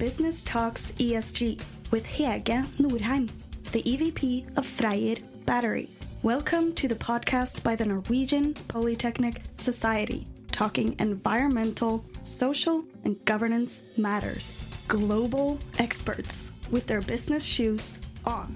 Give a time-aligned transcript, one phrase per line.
[0.00, 3.28] Business Talks ESG with Hege Norheim,
[3.72, 5.90] the EVP of Freyr Battery.
[6.22, 14.64] Welcome to the podcast by the Norwegian Polytechnic Society, talking environmental, social, and governance matters.
[14.88, 18.54] Global experts with their business shoes on.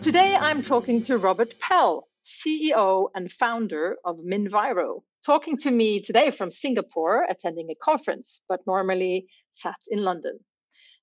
[0.00, 6.30] Today I'm talking to Robert Pell, CEO and founder of Minviro, talking to me today
[6.30, 10.38] from Singapore, attending a conference, but normally sat in London.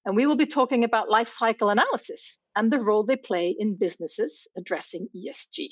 [0.06, 3.76] And we will be talking about life cycle analysis and the role they play in
[3.76, 5.70] businesses addressing ESG.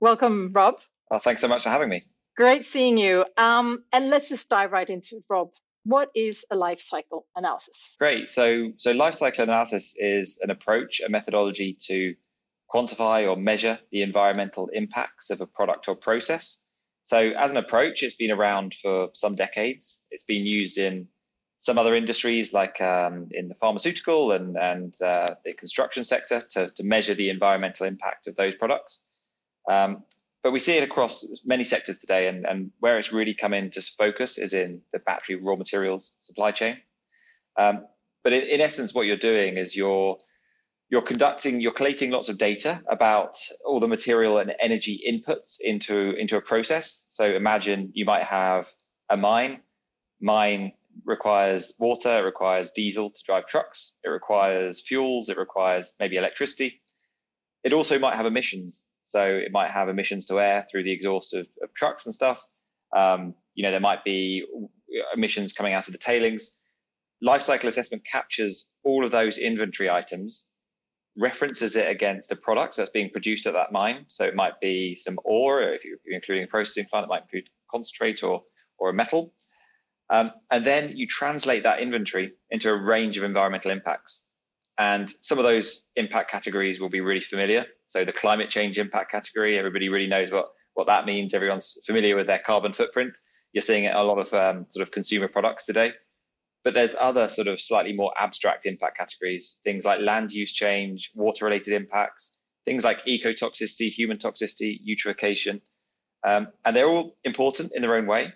[0.00, 0.80] Welcome, Rob.
[1.10, 2.02] Well, thanks so much for having me.
[2.36, 3.24] Great seeing you.
[3.36, 5.50] Um, and let's just dive right into it, Rob.
[5.84, 7.90] What is a life cycle analysis?
[7.98, 8.28] Great.
[8.28, 12.14] So, so life cycle analysis is an approach, a methodology to
[12.72, 16.64] quantify or measure the environmental impacts of a product or process.
[17.04, 20.02] So, as an approach, it's been around for some decades.
[20.10, 21.08] It's been used in
[21.58, 26.70] some other industries, like um, in the pharmaceutical and, and uh, the construction sector, to,
[26.70, 29.04] to measure the environmental impact of those products.
[29.70, 30.04] Um,
[30.42, 33.64] but we see it across many sectors today, and, and where it's really come in,
[33.64, 36.78] into focus is in the battery raw materials supply chain.
[37.58, 37.86] Um,
[38.24, 40.18] but in, in essence, what you're doing is you're
[40.90, 46.12] you're conducting, you're collating lots of data about all the material and energy inputs into,
[46.18, 47.06] into a process.
[47.10, 48.68] So imagine you might have
[49.08, 49.60] a mine.
[50.20, 50.72] Mine
[51.04, 56.82] requires water, requires diesel to drive trucks, it requires fuels, it requires maybe electricity.
[57.62, 58.86] It also might have emissions.
[59.04, 62.44] So it might have emissions to air through the exhaust of, of trucks and stuff.
[62.94, 64.44] Um, you know, there might be
[65.14, 66.60] emissions coming out of the tailings.
[67.22, 70.49] Life cycle assessment captures all of those inventory items
[71.16, 74.04] references it against a product that's being produced at that mine.
[74.08, 77.48] So it might be some ore, if you're including a processing plant, it might include
[77.70, 78.42] concentrate or,
[78.78, 79.32] or a metal.
[80.08, 84.28] Um, and then you translate that inventory into a range of environmental impacts.
[84.78, 87.66] And some of those impact categories will be really familiar.
[87.86, 91.34] So the climate change impact category, everybody really knows what, what that means.
[91.34, 93.18] Everyone's familiar with their carbon footprint.
[93.52, 95.92] You're seeing it a lot of um, sort of consumer products today.
[96.62, 101.10] But there's other sort of slightly more abstract impact categories, things like land use change,
[101.14, 105.60] water related impacts, things like ecotoxicity, human toxicity, eutrophication.
[106.22, 108.34] Um, and they're all important in their own way.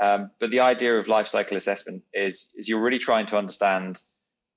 [0.00, 4.02] Um, but the idea of life cycle assessment is, is you're really trying to understand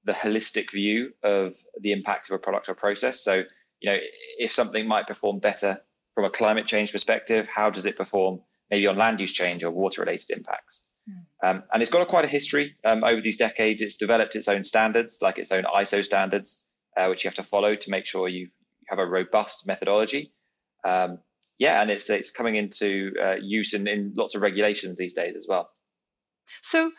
[0.06, 3.22] the holistic view of the impact of a product or process.
[3.22, 3.44] So,
[3.82, 3.98] you know,
[4.38, 5.82] if something might perform better
[6.16, 9.72] from a climate change perspective, how does it perform maybe on land use change or
[9.72, 10.89] water related impacts?
[11.44, 13.82] Um, and it's got a, quite a history um, over these decades.
[13.82, 17.44] It's developed its own standards, like its own ISO standards, uh, which you have to
[17.44, 18.50] follow to make sure you
[18.88, 20.34] have a robust methodology.
[20.84, 21.20] Um,
[21.58, 25.36] yeah, and it's it's coming into uh, use in, in lots of regulations these days
[25.36, 25.70] as well.
[26.62, 26.92] So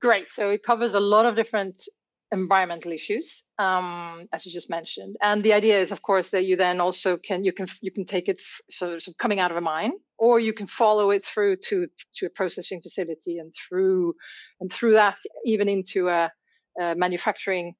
[0.00, 0.30] great.
[0.30, 1.88] So it covers a lot of different
[2.32, 5.16] environmental issues, um, as you just mentioned.
[5.22, 8.04] And the idea is, of course, that you then also can you can you can
[8.04, 11.24] take it f- sort of coming out of a mine, or you can follow it
[11.24, 14.14] through to to a processing facility and through
[14.60, 16.30] and through that even into a,
[16.80, 17.74] a manufacturing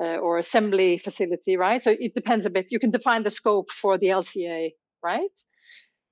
[0.00, 1.82] uh, or assembly facility, right?
[1.82, 2.66] So it depends a bit.
[2.70, 4.72] You can define the scope for the LCA,
[5.02, 5.30] right?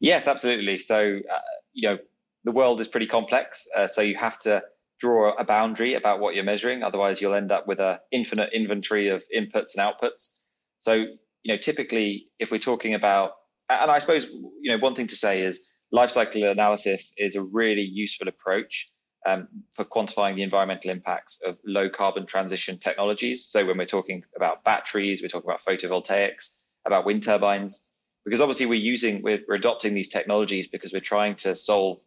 [0.00, 0.78] Yes, absolutely.
[0.78, 1.38] So uh,
[1.72, 1.98] you know
[2.44, 4.62] the world is pretty complex, uh, so you have to
[5.02, 6.84] draw a boundary about what you're measuring.
[6.84, 10.38] Otherwise, you'll end up with an infinite inventory of inputs and outputs.
[10.78, 13.32] So, you know, typically, if we're talking about,
[13.68, 17.42] and I suppose, you know, one thing to say is life cycle analysis is a
[17.42, 18.92] really useful approach
[19.26, 23.46] um, for quantifying the environmental impacts of low carbon transition technologies.
[23.46, 27.90] So, when we're talking about batteries, we're talking about photovoltaics, about wind turbines,
[28.24, 31.98] because obviously we're using, we're, we're adopting these technologies because we're trying to solve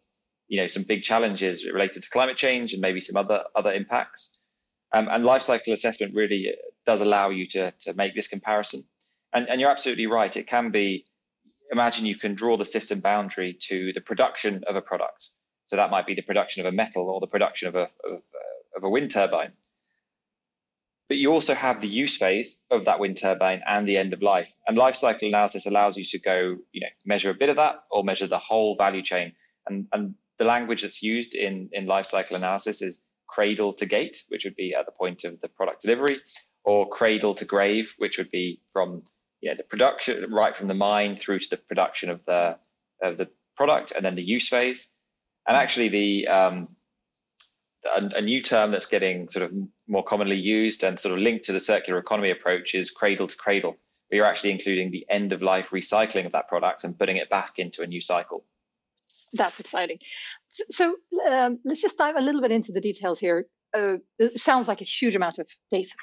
[0.48, 4.38] you know some big challenges related to climate change and maybe some other other impacts.
[4.92, 8.84] Um, and life cycle assessment really does allow you to to make this comparison.
[9.32, 10.34] And and you're absolutely right.
[10.36, 11.04] It can be.
[11.72, 15.30] Imagine you can draw the system boundary to the production of a product.
[15.64, 18.22] So that might be the production of a metal or the production of a of,
[18.76, 19.52] of a wind turbine.
[21.08, 24.22] But you also have the use phase of that wind turbine and the end of
[24.22, 24.52] life.
[24.66, 27.84] And life cycle analysis allows you to go, you know, measure a bit of that
[27.90, 29.32] or measure the whole value chain.
[29.66, 34.22] And and the language that's used in, in life cycle analysis is cradle to gate,
[34.28, 36.18] which would be at the point of the product delivery,
[36.64, 39.02] or cradle to grave, which would be from
[39.40, 42.56] yeah, the production right from the mine through to the production of the
[43.02, 44.90] of the product, and then the use phase.
[45.46, 46.68] And actually, the um,
[47.84, 49.52] a, a, new term that's getting sort of
[49.86, 53.36] more commonly used and sort of linked to the circular economy approach is cradle to
[53.36, 53.76] cradle.
[54.10, 57.30] We are actually including the end of life recycling of that product and putting it
[57.30, 58.44] back into a new cycle
[59.32, 59.98] that's exciting.
[60.48, 60.96] So
[61.28, 63.46] um, let's just dive a little bit into the details here.
[63.74, 65.96] uh, it sounds like a huge amount of data,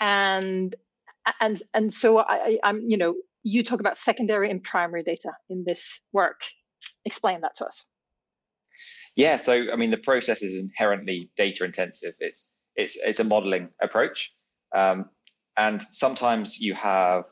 [0.00, 0.74] and
[1.40, 5.64] and and so I, I'm you know you talk about secondary and primary data in
[5.66, 6.40] this work.
[7.04, 7.84] Explain that to us.
[9.16, 12.14] Yeah, so I mean the process is inherently data intensive.
[12.20, 14.34] It's it's it's a modeling approach,
[14.74, 15.06] um,
[15.56, 17.24] and sometimes you have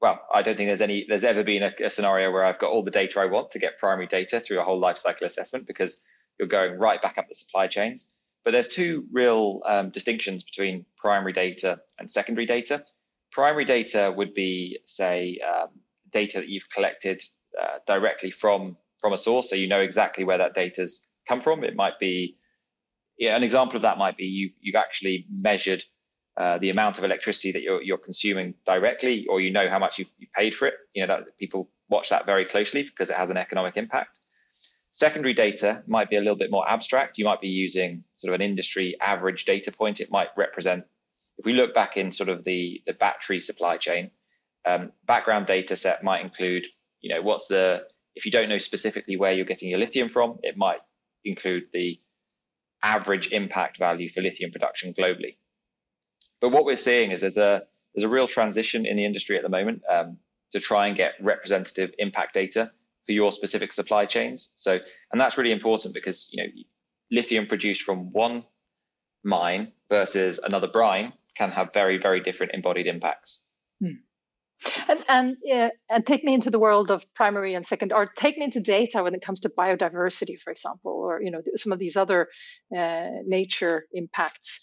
[0.00, 2.70] well, I don't think there's any there's ever been a, a, scenario where I've got
[2.70, 5.66] all the data I want to get primary data through a whole life cycle assessment
[5.66, 6.04] because
[6.38, 8.12] you're going right back up the supply chains.
[8.44, 12.84] But there's two real um, distinctions between primary data and secondary data.
[13.32, 15.68] Primary data would be, say, um,
[16.12, 17.22] data that you've collected
[17.60, 21.62] uh, directly from from a source, so you know exactly where that data's come from.
[21.64, 22.38] It might be,
[23.18, 25.84] yeah, an example of that might be you you've actually measured
[26.36, 29.98] uh, the amount of electricity that you're you're consuming directly, or you know how much
[29.98, 30.74] you've, you've paid for it.
[30.94, 34.18] You know that people watch that very closely because it has an economic impact.
[34.94, 37.18] Secondary data might be a little bit more abstract.
[37.18, 40.00] You might be using sort of an industry average data point.
[40.00, 40.84] It might represent,
[41.36, 44.12] if we look back in sort of the, the battery supply chain,
[44.64, 46.66] um, background data set might include,
[47.00, 47.84] you know, what's the,
[48.14, 50.78] if you don't know specifically where you're getting your lithium from, it might
[51.24, 51.98] include the
[52.80, 55.34] average impact value for lithium production globally.
[56.44, 57.62] But what we're seeing is there's a
[57.94, 60.18] there's a real transition in the industry at the moment um,
[60.52, 62.70] to try and get representative impact data
[63.06, 64.52] for your specific supply chains.
[64.58, 64.78] So,
[65.10, 66.50] and that's really important because you know
[67.10, 68.44] lithium produced from one
[69.22, 73.46] mine versus another brine can have very very different embodied impacts.
[73.80, 74.04] Hmm.
[74.88, 78.38] And and, uh, and take me into the world of primary and second, or take
[78.38, 81.78] me into data when it comes to biodiversity, for example, or you know some of
[81.78, 82.28] these other
[82.76, 84.60] uh, nature impacts.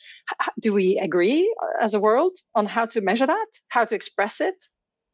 [0.59, 4.56] do we agree as a world on how to measure that, how to express it,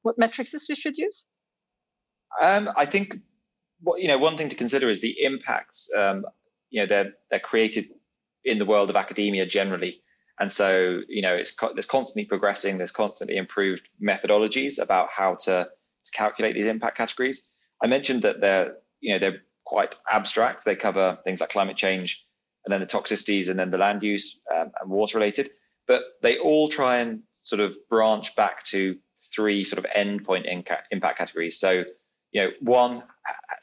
[0.02, 1.26] what metrics we should use?
[2.42, 3.16] Um, I think
[3.82, 5.90] what you know one thing to consider is the impacts.
[5.96, 6.26] Um,
[6.70, 7.86] you know they're they're created
[8.44, 10.02] in the world of academia generally,
[10.40, 12.78] and so you know it's there's constantly progressing.
[12.78, 15.68] There's constantly improved methodologies about how to,
[16.06, 17.50] to calculate these impact categories.
[17.84, 20.66] I mentioned that they're you know they're quite abstract.
[20.66, 22.24] They cover things like climate change,
[22.66, 25.50] and then the toxicities, and then the land use um, and water related.
[25.88, 28.98] But they all try and sort of branch back to
[29.34, 30.46] three sort of endpoint
[30.92, 31.60] impact categories.
[31.60, 31.86] So
[32.32, 33.04] you know, one,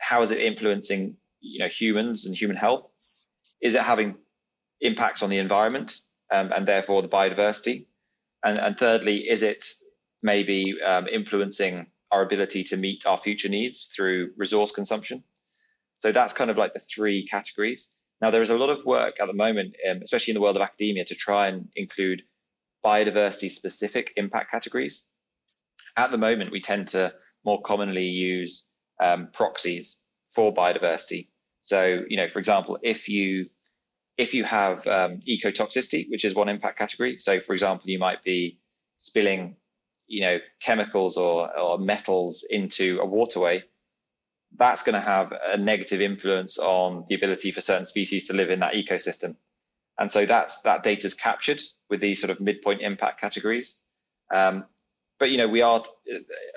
[0.01, 2.87] how is it influencing, you know, humans and human health?
[3.61, 4.17] Is it having
[4.81, 6.01] impacts on the environment
[6.33, 7.87] um, and therefore the biodiversity?
[8.45, 9.67] And, and thirdly, is it
[10.23, 15.25] maybe um, influencing our ability to meet our future needs through resource consumption?
[15.99, 17.95] So that's kind of like the three categories.
[18.21, 20.57] Now, there is a lot of work at the moment, um, especially in the world
[20.57, 22.23] of academia, to try and include
[22.85, 25.11] biodiversity specific impact categories.
[25.97, 28.69] At the moment, we tend to more commonly use
[29.03, 31.29] um, proxies for biodiversity.
[31.63, 33.47] So, you know, for example, if you
[34.17, 38.23] if you have um, ecotoxicity, which is one impact category, so for example, you might
[38.23, 38.59] be
[38.99, 39.57] spilling,
[40.07, 43.63] you know, chemicals or, or metals into a waterway,
[44.57, 48.51] that's going to have a negative influence on the ability for certain species to live
[48.51, 49.35] in that ecosystem.
[49.99, 53.83] And so that's that data is captured with these sort of midpoint impact categories.
[54.33, 54.65] Um,
[55.19, 55.83] but you know we are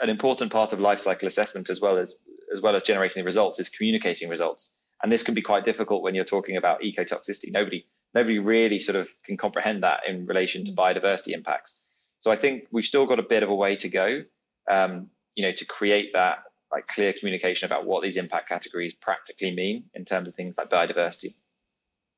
[0.01, 2.19] an important part of life cycle assessment as well as
[2.51, 6.03] as well as generating the results is communicating results and this can be quite difficult
[6.03, 7.51] when you're talking about ecotoxicity.
[7.51, 11.81] Nobody nobody really sort of can comprehend that in relation to biodiversity impacts.
[12.19, 14.21] So i think we've still got a bit of a way to go
[14.69, 19.51] um, you know to create that like clear communication about what these impact categories practically
[19.51, 21.33] mean in terms of things like biodiversity.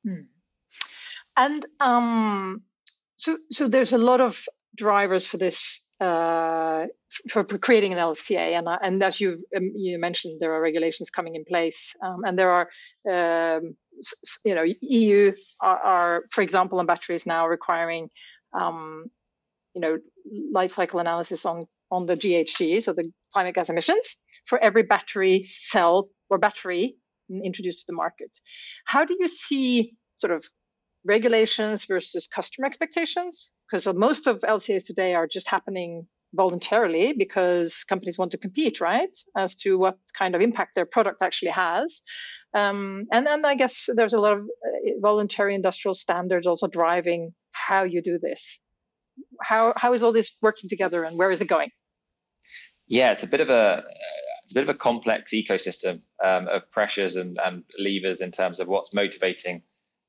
[0.04, 0.22] Hmm.
[1.36, 2.62] and um,
[3.18, 4.46] so so there's a lot of
[4.76, 6.86] drivers for this uh,
[7.30, 8.58] for, for, creating an LCA.
[8.58, 12.24] And, uh, and as you um, you mentioned, there are regulations coming in place, um,
[12.24, 12.70] and there are
[13.10, 13.76] um,
[14.46, 18.10] you know EU are, are, for example, on batteries now requiring
[18.58, 19.06] um,
[19.74, 19.98] you know
[20.52, 24.16] life cycle analysis on on the GHG, so the climate gas emissions,
[24.46, 26.96] for every battery cell or battery
[27.44, 28.32] introduced to the market.
[28.86, 30.46] How do you see sort of
[31.06, 38.18] regulations versus customer expectations because most of LCAs today are just happening voluntarily because companies
[38.18, 42.02] want to compete, right, as to what kind of impact their product actually has.
[42.54, 47.34] Um, and then I guess there's a lot of uh, voluntary industrial standards also driving
[47.52, 48.60] how you do this.
[49.42, 51.70] How how is all this working together, and where is it going?
[52.88, 53.84] Yeah, it's a bit of a
[54.44, 58.60] it's a bit of a complex ecosystem um, of pressures and, and levers in terms
[58.60, 59.62] of what's motivating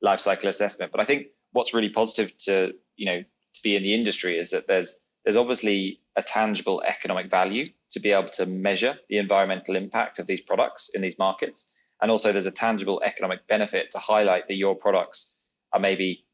[0.03, 0.93] life cycle assessment.
[0.93, 4.51] But I think what's really positive to you know to be in the industry is
[4.51, 9.77] that there's there's obviously a tangible economic value to be able to measure the environmental
[9.77, 11.75] impact of these products in these markets.
[12.01, 15.35] And also there's a tangible economic benefit to highlight that your products
[15.73, 16.25] are maybe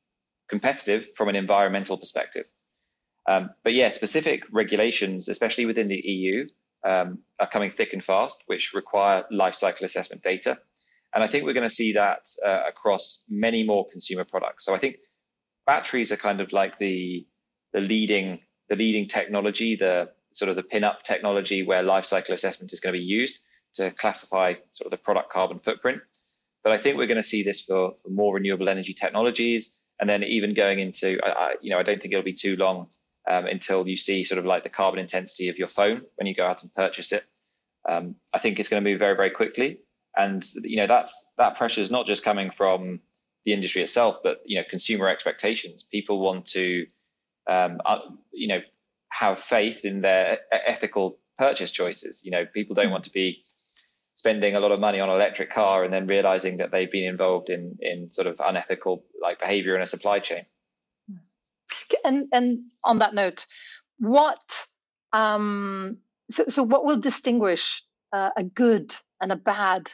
[0.48, 2.46] competitive from an environmental perspective.
[3.28, 6.48] Um, but yeah, specific regulations, especially within the EU,
[6.84, 10.58] um, are coming thick and fast, which require life cycle assessment data.
[11.16, 14.66] And I think we're going to see that uh, across many more consumer products.
[14.66, 14.96] So I think
[15.64, 17.26] batteries are kind of like the
[17.72, 22.74] the leading the leading technology, the sort of the pin-up technology where life cycle assessment
[22.74, 23.38] is going to be used
[23.76, 26.02] to classify sort of the product carbon footprint.
[26.62, 30.10] But I think we're going to see this for, for more renewable energy technologies, and
[30.10, 32.88] then even going into, I, I, you know, I don't think it'll be too long
[33.30, 36.34] um, until you see sort of like the carbon intensity of your phone when you
[36.34, 37.24] go out and purchase it.
[37.88, 39.78] Um, I think it's going to move very, very quickly,
[40.16, 43.00] and you know that's that pressure is not just coming from
[43.44, 45.84] the industry itself, but you know consumer expectations.
[45.84, 46.86] People want to,
[47.48, 48.00] um, uh,
[48.32, 48.60] you know,
[49.08, 52.24] have faith in their ethical purchase choices.
[52.24, 53.44] You know, people don't want to be
[54.14, 57.04] spending a lot of money on an electric car and then realizing that they've been
[57.04, 60.44] involved in in sort of unethical like behavior in a supply chain.
[62.04, 63.46] And and on that note,
[63.98, 64.66] what
[65.12, 65.98] um,
[66.30, 67.82] so so what will distinguish
[68.12, 69.92] uh, a good and a bad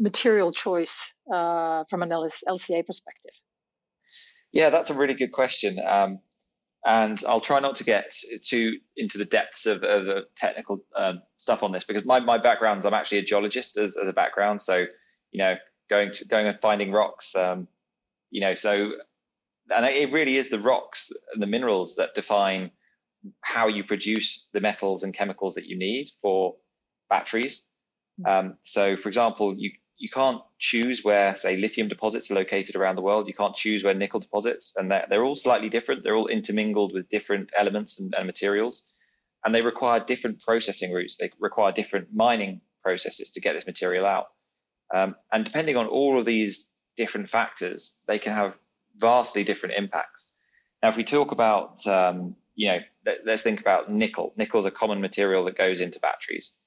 [0.00, 3.32] material choice uh, from an LCA perspective?
[4.52, 5.78] Yeah, that's a really good question.
[5.86, 6.18] Um,
[6.84, 11.20] and I'll try not to get too into the depths of, of the technical um,
[11.36, 14.12] stuff on this because my, my background is I'm actually a geologist as, as a
[14.14, 14.62] background.
[14.62, 14.86] So,
[15.30, 15.56] you know,
[15.90, 17.68] going to going and finding rocks, um,
[18.30, 18.92] you know, so
[19.74, 22.70] and it really is the rocks and the minerals that define
[23.42, 26.56] how you produce the metals and chemicals that you need for
[27.10, 27.66] batteries.
[28.24, 28.30] Hmm.
[28.30, 32.96] Um, so, for example, you you can't choose where, say, lithium deposits are located around
[32.96, 33.28] the world.
[33.28, 36.02] You can't choose where nickel deposits, and they're, they're all slightly different.
[36.02, 38.90] They're all intermingled with different elements and, and materials,
[39.44, 41.18] and they require different processing routes.
[41.18, 44.28] They require different mining processes to get this material out.
[44.92, 48.54] Um, and depending on all of these different factors, they can have
[48.96, 50.32] vastly different impacts.
[50.82, 54.32] Now, if we talk about, um, you know, let, us think about nickel.
[54.38, 56.58] Nickel is a common material that goes into batteries.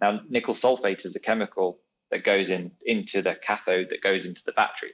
[0.00, 4.42] Now, nickel sulfate is the chemical that goes in into the cathode that goes into
[4.44, 4.92] the battery.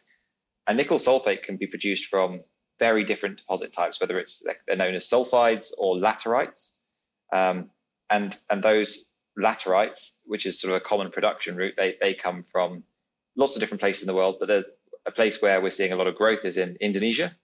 [0.66, 2.42] And nickel sulfate can be produced from
[2.78, 6.78] very different deposit types, whether it's they're known as sulfides or laterites.
[7.32, 7.70] Um,
[8.10, 12.42] and and those laterites, which is sort of a common production route, they, they come
[12.42, 12.84] from
[13.36, 14.50] lots of different places in the world, but
[15.06, 17.34] a place where we're seeing a lot of growth is in Indonesia.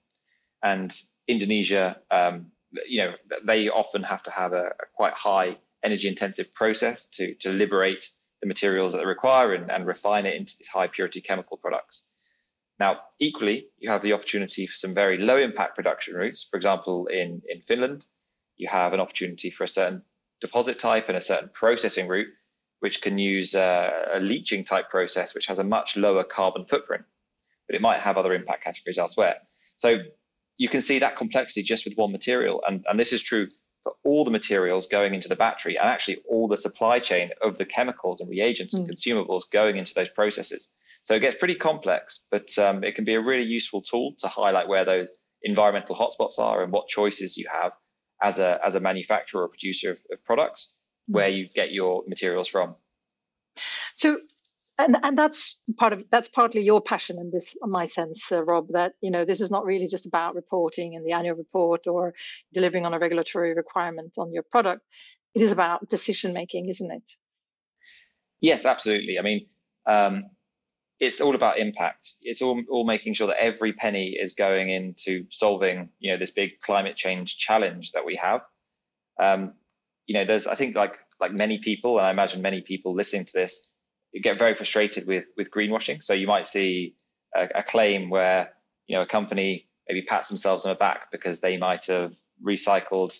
[0.62, 0.94] And
[1.26, 2.52] Indonesia, um,
[2.86, 7.34] you know, they often have to have a, a quite high energy intensive process to,
[7.36, 8.08] to liberate
[8.40, 12.06] the materials that they require and, and refine it into these high purity chemical products.
[12.78, 16.48] Now, equally, you have the opportunity for some very low impact production routes.
[16.50, 18.06] For example, in, in Finland,
[18.56, 20.02] you have an opportunity for a certain
[20.40, 22.30] deposit type and a certain processing route,
[22.80, 27.04] which can use a, a leaching type process, which has a much lower carbon footprint,
[27.66, 29.36] but it might have other impact categories elsewhere.
[29.76, 29.98] So
[30.56, 32.62] you can see that complexity just with one material.
[32.66, 33.48] And, and this is true
[33.82, 37.58] for all the materials going into the battery and actually all the supply chain of
[37.58, 38.80] the chemicals and reagents mm.
[38.80, 40.74] and consumables going into those processes.
[41.04, 44.28] So it gets pretty complex, but um, it can be a really useful tool to
[44.28, 45.08] highlight where those
[45.42, 47.72] environmental hotspots are and what choices you have
[48.22, 50.76] as a as a manufacturer or producer of, of products
[51.08, 51.14] mm.
[51.14, 52.74] where you get your materials from.
[53.94, 54.18] So
[54.80, 58.42] and and that's part of that's partly your passion in this in my sense uh,
[58.42, 61.86] rob that you know this is not really just about reporting in the annual report
[61.86, 62.14] or
[62.52, 64.82] delivering on a regulatory requirement on your product.
[65.34, 67.10] It is about decision making isn't it?
[68.40, 69.18] Yes absolutely.
[69.18, 69.46] I mean
[69.86, 70.24] um,
[70.98, 72.12] it's all about impact.
[72.20, 76.32] It's all, all making sure that every penny is going into solving you know this
[76.32, 78.42] big climate change challenge that we have.
[79.18, 79.54] Um,
[80.10, 83.24] you know there's i think like like many people and i imagine many people listening
[83.24, 83.72] to this
[84.18, 86.02] get very frustrated with with greenwashing.
[86.02, 86.96] So you might see
[87.36, 88.52] a, a, claim where
[88.86, 93.16] you know a company maybe pats themselves on the back because they might have recycled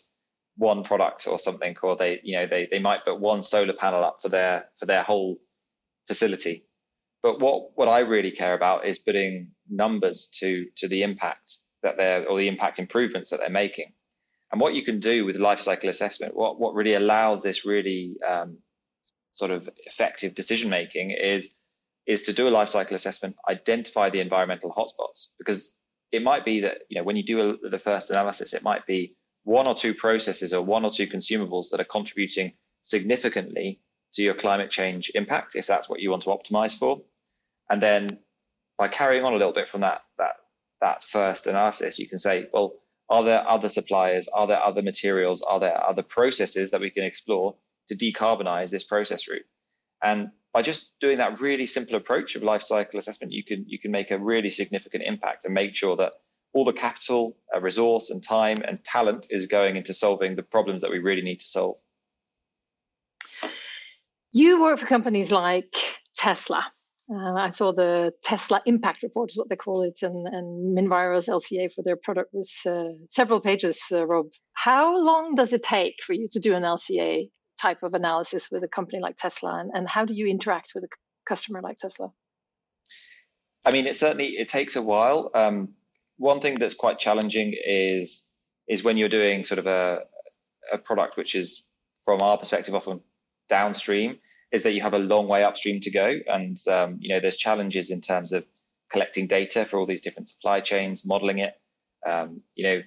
[0.57, 4.05] one product or something, or they you know they they might put one solar panel
[4.05, 5.39] up for their for their whole
[6.07, 6.65] facility.
[7.23, 11.97] But what what I really care about is putting numbers to to the impact that
[11.97, 13.93] they're or the impact improvements that they're making.
[14.53, 18.17] And what you can do with life cycle assessment, what what really allows this really
[18.29, 18.59] um,
[19.33, 21.61] sort of effective decision making is
[22.07, 25.79] is to do a life cycle assessment, identify the environmental hotspots, because
[26.11, 28.87] it might be that you know when you do a, the first analysis, it might
[28.87, 33.81] be one or two processes or one or two consumables that are contributing significantly
[34.15, 37.01] to your climate change impact, if that's what you want to optimize for.
[37.69, 38.19] And then
[38.77, 40.37] by carrying on a little bit from that that
[40.81, 42.75] that first analysis, you can say, well,
[43.09, 44.29] are there other suppliers?
[44.29, 45.43] Are there other materials?
[45.43, 47.57] Are there other processes that we can explore
[47.91, 49.45] to decarbonize this process route.
[50.03, 53.79] And by just doing that really simple approach of life cycle assessment, you can you
[53.79, 56.13] can make a really significant impact and make sure that
[56.53, 60.83] all the capital, uh, resource, and time and talent is going into solving the problems
[60.83, 61.77] that we really need to solve.
[64.33, 65.75] You work for companies like
[66.17, 66.65] Tesla.
[67.13, 71.27] Uh, I saw the Tesla Impact Report, is what they call it, and, and Minviro's
[71.27, 74.27] LCA for their product was uh, several pages, uh, Rob.
[74.53, 77.29] How long does it take for you to do an LCA
[77.61, 80.85] type of analysis with a company like Tesla, and, and how do you interact with
[80.85, 80.89] a
[81.27, 82.13] customer like Tesla?
[83.65, 85.31] I mean, it certainly it takes a while.
[85.35, 85.75] Um,
[86.17, 88.33] one thing that's quite challenging is
[88.69, 90.01] is when you're doing sort of a
[90.73, 91.69] a product which is
[92.05, 93.01] from our perspective often
[93.49, 94.19] downstream
[94.53, 97.37] is that you have a long way upstream to go, and um, you know there's
[97.37, 98.45] challenges in terms of
[98.91, 101.55] collecting data for all these different supply chains, modeling it,
[102.09, 102.83] um, you know,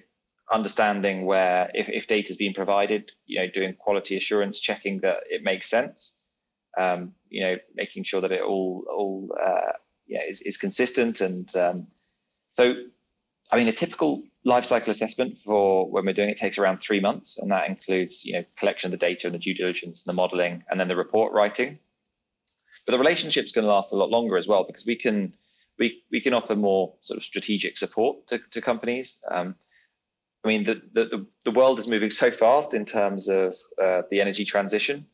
[0.52, 5.18] understanding where if, if data is being provided, you know, doing quality assurance, checking that
[5.28, 6.26] it makes sense,
[6.78, 9.72] um, you know, making sure that it all all uh,
[10.06, 11.86] yeah is, is consistent, and um,
[12.52, 12.74] so
[13.50, 17.00] I mean a typical life cycle assessment for when we're doing it takes around three
[17.00, 20.12] months, and that includes you know collection of the data and the due diligence and
[20.12, 21.78] the modeling, and then the report writing.
[22.86, 25.34] But the relationship's going to last a lot longer as well because we can
[25.78, 29.22] we we can offer more sort of strategic support to, to companies.
[29.30, 29.56] Um,
[30.44, 34.20] I mean, the, the the world is moving so fast in terms of uh, the
[34.20, 35.06] energy transition.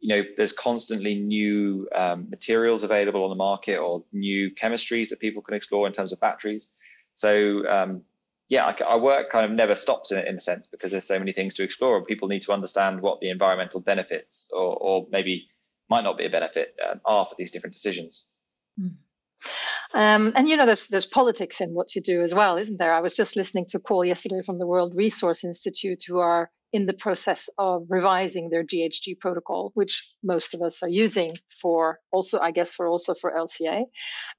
[0.00, 5.20] You know, there's constantly new um, materials available on the market or new chemistries that
[5.20, 6.72] people can explore in terms of batteries.
[7.14, 8.02] So um,
[8.48, 11.18] yeah, I, our work kind of never stops in, in a sense because there's so
[11.18, 15.06] many things to explore, and people need to understand what the environmental benefits, or, or
[15.10, 15.48] maybe
[15.88, 18.34] might not be a benefit, um, are for these different decisions.
[18.78, 18.96] Mm.
[19.94, 22.92] Um, and you know, there's there's politics in what you do as well, isn't there?
[22.92, 26.50] I was just listening to a call yesterday from the World Resource Institute, who are
[26.72, 32.00] in the process of revising their GHG protocol, which most of us are using for
[32.12, 33.84] also, I guess, for also for LCA,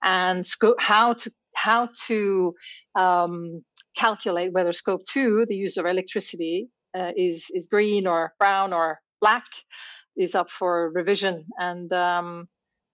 [0.03, 2.53] and sco- how to how to
[2.95, 3.63] um,
[3.95, 8.99] calculate whether scope two, the use of electricity, uh, is is green or brown or
[9.21, 9.45] black,
[10.17, 11.45] is up for revision.
[11.57, 12.47] And um,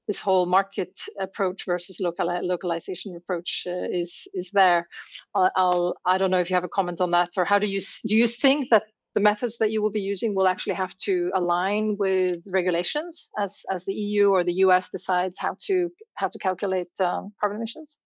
[0.07, 4.87] this whole market approach versus local localization approach uh, is is there.
[5.33, 7.67] I'll, I'll I don't know if you have a comment on that, or how do
[7.67, 8.83] you do you think that
[9.15, 13.61] the methods that you will be using will actually have to align with regulations as
[13.71, 17.97] as the EU or the US decides how to how to calculate um, carbon emissions?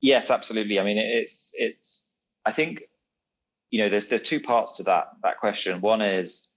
[0.00, 0.78] Yes, absolutely.
[0.78, 2.10] I mean, it's it's.
[2.44, 2.82] I think
[3.70, 5.80] you know there's there's two parts to that that question.
[5.80, 6.50] One is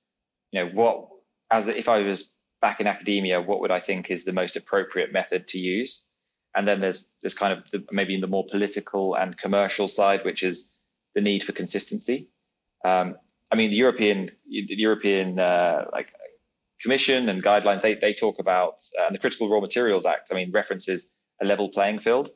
[0.51, 1.07] you know what
[1.51, 2.34] as if I was
[2.65, 6.07] back in academia, what would I think is the most appropriate method to use?
[6.55, 10.25] And then there's there's kind of the, maybe in the more political and commercial side,
[10.25, 10.73] which is
[11.13, 12.31] the need for consistency.
[12.83, 13.17] Um,
[13.51, 16.07] I mean, the European the European uh, like
[16.81, 20.29] Commission and guidelines they they talk about uh, and the Critical Raw Materials Act.
[20.31, 22.29] I mean, references a level playing field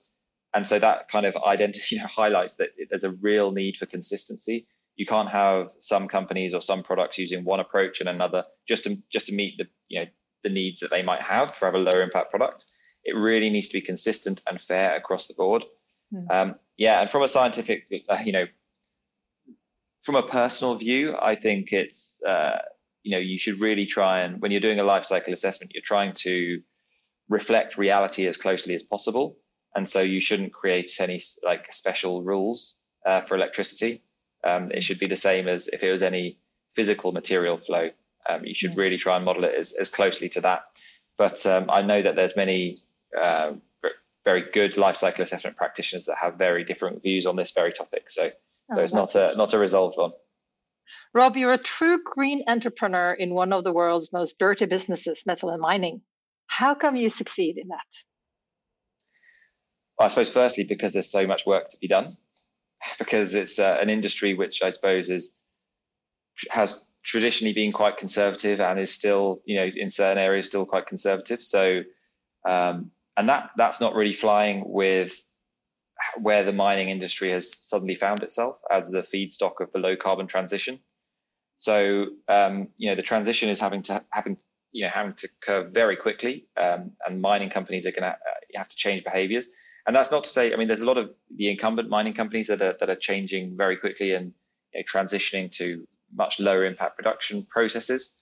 [0.53, 3.85] and so that kind of identity you know, highlights that there's a real need for
[3.85, 4.67] consistency
[4.99, 8.97] you can't have some companies or some products using one approach and another just to
[9.09, 10.05] just to meet the you know
[10.43, 12.65] the needs that they might have for have a lower impact product
[13.03, 15.63] it really needs to be consistent and fair across the board
[16.13, 16.29] mm.
[16.31, 18.45] um, yeah and from a scientific uh, you know
[20.01, 22.57] from a personal view i think it's uh,
[23.03, 25.83] you know you should really try and when you're doing a life cycle assessment you're
[25.83, 26.61] trying to
[27.29, 29.37] reflect reality as closely as possible
[29.75, 34.01] and so you shouldn't create any like special rules uh, for electricity.
[34.43, 36.39] Um, it should be the same as if it was any
[36.71, 37.89] physical material flow.
[38.27, 40.63] Um, you should really try and model it as, as closely to that.
[41.17, 42.79] But um, I know that there's many
[43.19, 43.53] uh,
[44.25, 48.05] very good life cycle assessment practitioners that have very different views on this very topic.
[48.09, 48.29] So,
[48.71, 50.11] oh, so it's not a not a resolved one.
[51.13, 55.49] Rob, you're a true green entrepreneur in one of the world's most dirty businesses, metal
[55.49, 56.01] and mining.
[56.47, 57.79] How come you succeed in that?
[59.99, 62.17] I suppose firstly because there's so much work to be done,
[62.99, 65.37] because it's uh, an industry which I suppose is
[66.51, 70.87] has traditionally been quite conservative and is still, you know, in certain areas still quite
[70.87, 71.43] conservative.
[71.43, 71.83] So,
[72.47, 75.13] um, and that that's not really flying with
[76.17, 80.27] where the mining industry has suddenly found itself as the feedstock of the low carbon
[80.27, 80.79] transition.
[81.57, 84.37] So, um, you know, the transition is having to having
[84.71, 88.15] you know having to curve very quickly, um, and mining companies are going to uh,
[88.55, 89.49] have to change behaviors
[89.89, 92.45] and that's not to say, I mean, there's a lot of the incumbent mining companies
[92.47, 94.33] that are that are changing very quickly and
[94.71, 98.15] you know, transitioning to much lower impact production processes.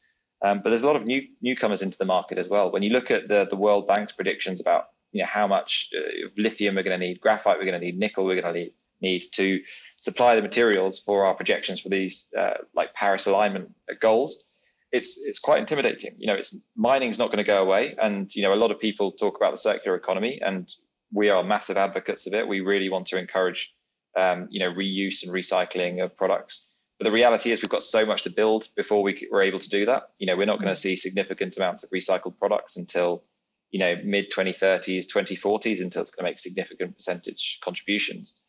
[0.43, 2.71] Um, but there's a lot of new newcomers into the market as well.
[2.71, 6.29] When you look at the the World Bank's predictions about you know how much uh,
[6.37, 8.71] lithium we're going to need, graphite we're going to need, nickel we're going to
[9.01, 9.59] need to
[9.99, 14.49] supply the materials for our projections for these uh, like Paris alignment goals,
[14.91, 16.15] it's it's quite intimidating.
[16.19, 18.79] You know, it's mining's not going to go away, and you know a lot of
[18.79, 20.71] people talk about the circular economy, and
[21.11, 22.47] we are massive advocates of it.
[22.47, 23.75] We really want to encourage
[24.17, 26.73] um, you know, reuse and recycling of products.
[26.97, 29.69] But the reality is we've got so much to build before we were able to
[29.69, 30.09] do that.
[30.17, 30.81] You know, we're not going to mm.
[30.81, 33.23] see significant amounts of recycled products until,
[33.69, 38.41] you know, mid 2030s, 2040s, until it's going to make significant percentage contributions.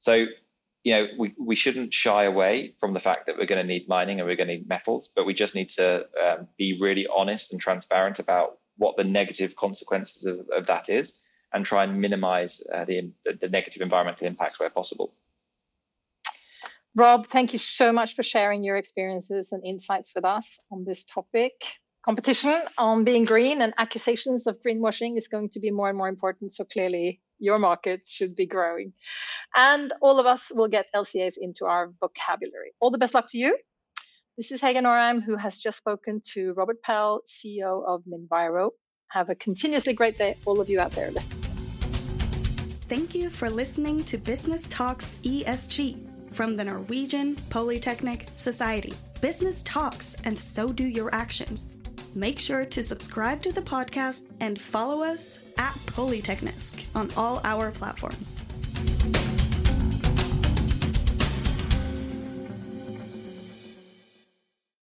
[0.00, 0.26] So,
[0.82, 3.88] you know, we, we shouldn't shy away from the fact that we're going to need
[3.88, 7.06] mining and we're going to need metals, but we just need to um, be really
[7.06, 12.00] honest and transparent about what the negative consequences of, of that is and try and
[12.00, 15.12] minimize uh, the, the negative environmental impact where possible.
[16.94, 21.04] Rob, thank you so much for sharing your experiences and insights with us on this
[21.04, 21.52] topic.
[22.04, 26.08] Competition on being green and accusations of greenwashing is going to be more and more
[26.08, 26.52] important.
[26.52, 28.92] So clearly, your market should be growing.
[29.54, 32.74] And all of us will get LCAs into our vocabulary.
[32.78, 33.56] All the best luck to you.
[34.36, 38.70] This is Hege Norheim, who has just spoken to Robert Pell, CEO of Minviro.
[39.08, 41.68] Have a continuously great day, all of you out there listening to us.
[42.88, 48.92] Thank you for listening to Business Talks ESG from the Norwegian Polytechnic Society.
[49.20, 51.76] Business talks, and so do your actions.
[52.14, 57.70] Make sure to subscribe to the podcast and follow us at Polytechnisk on all our
[57.70, 58.40] platforms.